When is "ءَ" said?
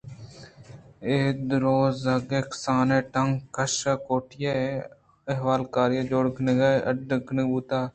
5.99-6.03